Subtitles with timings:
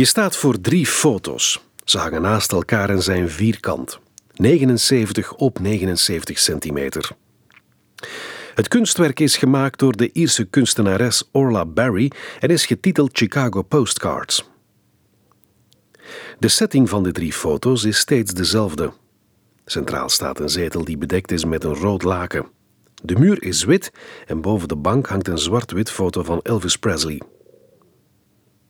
[0.00, 1.64] Je staat voor drie foto's.
[1.84, 3.98] Ze hangen naast elkaar en zijn vierkant.
[4.34, 7.10] 79 op 79 centimeter.
[8.54, 14.48] Het kunstwerk is gemaakt door de Ierse kunstenares Orla Barry en is getiteld Chicago Postcards.
[16.38, 18.92] De setting van de drie foto's is steeds dezelfde.
[19.64, 22.46] Centraal staat een zetel die bedekt is met een rood laken.
[23.02, 23.92] De muur is wit
[24.26, 27.20] en boven de bank hangt een zwart-wit foto van Elvis Presley.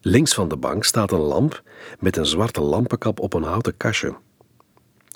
[0.03, 1.63] Links van de bank staat een lamp
[1.99, 4.15] met een zwarte lampenkap op een houten kastje.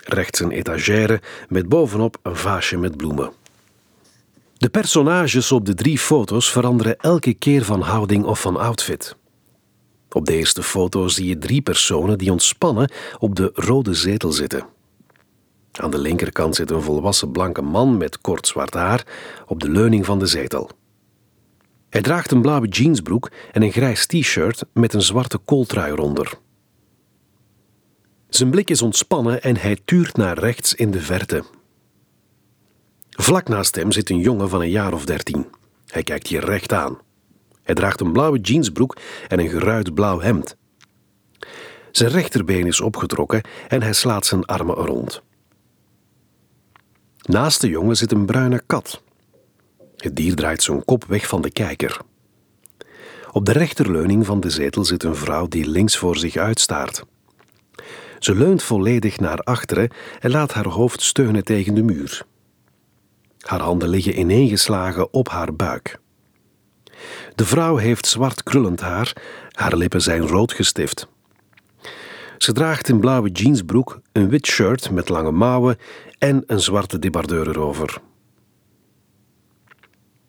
[0.04, 3.32] Rechts een etagère met bovenop een vaasje met bloemen.
[4.56, 9.16] De personages op de drie foto's veranderen elke keer van houding of van outfit.
[10.10, 14.66] Op de eerste foto zie je drie personen die ontspannen op de rode zetel zitten.
[15.72, 19.06] Aan de linkerkant zit een volwassen blanke man met kort zwart haar
[19.46, 20.70] op de leuning van de zetel.
[21.94, 26.38] Hij draagt een blauwe jeansbroek en een grijs t-shirt met een zwarte kooltrui eronder.
[28.28, 31.44] Zijn blik is ontspannen en hij tuurt naar rechts in de verte.
[33.10, 35.46] Vlak naast hem zit een jongen van een jaar of dertien.
[35.86, 36.98] Hij kijkt je recht aan.
[37.62, 38.96] Hij draagt een blauwe jeansbroek
[39.28, 40.56] en een geruit blauw hemd.
[41.90, 45.22] Zijn rechterbeen is opgetrokken en hij slaat zijn armen rond.
[47.22, 49.02] Naast de jongen zit een bruine kat.
[50.04, 52.00] Het dier draait zijn kop weg van de kijker.
[53.32, 57.04] Op de rechterleuning van de zetel zit een vrouw die links voor zich uitstaart.
[58.18, 62.26] Ze leunt volledig naar achteren en laat haar hoofd steunen tegen de muur.
[63.38, 65.98] Haar handen liggen ineengeslagen op haar buik.
[67.34, 69.16] De vrouw heeft zwart krullend haar,
[69.50, 71.08] haar lippen zijn rood gestift.
[72.38, 75.76] Ze draagt een blauwe jeansbroek, een wit shirt met lange mouwen
[76.18, 78.00] en een zwarte debardeur erover.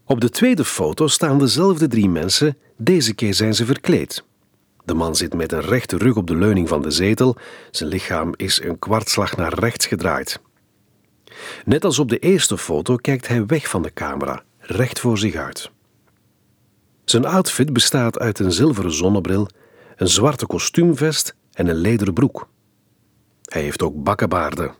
[0.07, 4.23] Op de tweede foto staan dezelfde drie mensen, deze keer zijn ze verkleed.
[4.83, 7.35] De man zit met een rechte rug op de leuning van de zetel,
[7.71, 10.39] zijn lichaam is een kwartslag naar rechts gedraaid.
[11.65, 15.35] Net als op de eerste foto kijkt hij weg van de camera, recht voor zich
[15.35, 15.71] uit.
[17.05, 19.49] Zijn outfit bestaat uit een zilveren zonnebril,
[19.95, 22.47] een zwarte kostuumvest en een lederen broek.
[23.41, 24.75] Hij heeft ook bakkenbaarden.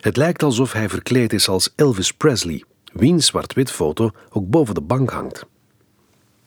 [0.00, 4.80] Het lijkt alsof hij verkleed is als Elvis Presley, wiens zwart-wit foto ook boven de
[4.80, 5.46] bank hangt.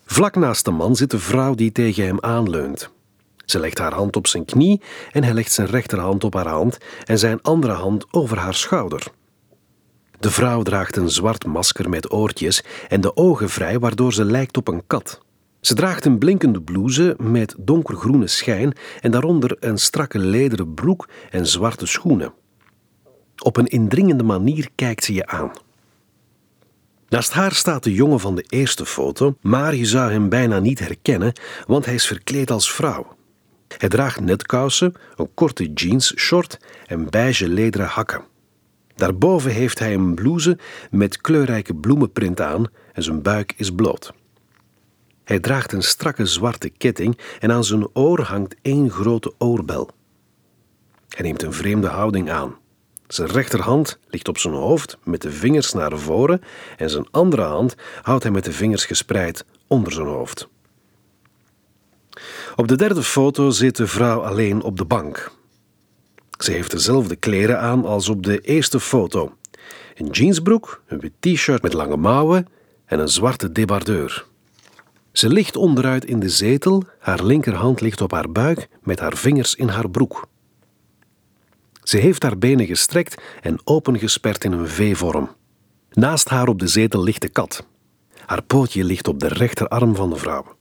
[0.06, 2.92] Vlak naast de man zit de vrouw die tegen hem aanleunt.
[3.46, 4.82] Ze legt haar hand op zijn knie
[5.12, 9.08] en hij legt zijn rechterhand op haar hand en zijn andere hand over haar schouder.
[10.20, 14.58] De vrouw draagt een zwart masker met oortjes en de ogen vrij, waardoor ze lijkt
[14.58, 15.22] op een kat.
[15.62, 21.48] Ze draagt een blinkende blouse met donkergroene schijn en daaronder een strakke lederen broek en
[21.48, 22.34] zwarte schoenen.
[23.44, 25.52] Op een indringende manier kijkt ze je aan.
[27.14, 30.80] Naast haar staat de jongen van de eerste foto, maar je zou hem bijna niet
[30.80, 31.34] herkennen,
[31.68, 33.16] want hij is verkleed als vrouw.
[33.78, 38.24] Hij draagt netkousen, een korte jeans, short en beige lederen hakken.
[38.96, 40.58] Daarboven heeft hij een blouse
[40.92, 44.14] met kleurrijke bloemenprint aan en zijn buik is bloot.
[45.24, 49.90] Hij draagt een strakke zwarte ketting en aan zijn oor hangt één grote oorbel.
[51.10, 52.62] Hij neemt een vreemde houding aan.
[53.14, 56.42] Zijn rechterhand ligt op zijn hoofd met de vingers naar voren
[56.78, 60.48] en zijn andere hand houdt hij met de vingers gespreid onder zijn hoofd.
[62.56, 65.32] Op de derde foto zit de vrouw alleen op de bank.
[66.38, 69.34] Ze heeft dezelfde kleren aan als op de eerste foto:
[69.96, 72.48] een jeansbroek, een wit t-shirt met lange mouwen
[72.86, 74.26] en een zwarte debardeur.
[75.12, 79.56] Ze ligt onderuit in de zetel, haar linkerhand ligt op haar buik met haar vingers
[79.56, 80.32] in haar broek.
[81.84, 85.36] Ze heeft haar benen gestrekt en opengesperd in een V-vorm.
[85.92, 87.66] Naast haar op de zetel ligt de kat.
[88.26, 90.56] Haar pootje ligt op de rechterarm van de vrouw.